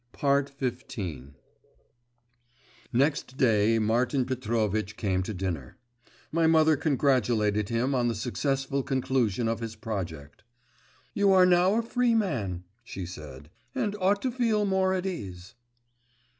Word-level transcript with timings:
XV 0.19 1.25
Next 2.91 3.37
day 3.37 3.77
Martin 3.77 4.25
Petrovitch 4.25 4.97
came 4.97 5.21
to 5.21 5.31
dinner. 5.31 5.77
My 6.31 6.47
mother 6.47 6.75
congratulated 6.75 7.69
him 7.69 7.93
on 7.93 8.07
the 8.07 8.15
successful 8.15 8.81
conclusion 8.81 9.47
of 9.47 9.59
his 9.59 9.75
project. 9.75 10.43
'You 11.13 11.31
are 11.33 11.45
now 11.45 11.77
a 11.77 11.83
free 11.83 12.15
man,' 12.15 12.63
she 12.83 13.05
said, 13.05 13.51
'and 13.75 13.95
ought 13.99 14.23
to 14.23 14.31
feel 14.31 14.65
more 14.65 14.91
at 14.95 15.05
ease. 15.05 15.53